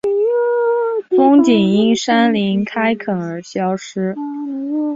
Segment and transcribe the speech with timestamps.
[1.15, 4.15] 风景因山林开垦而消失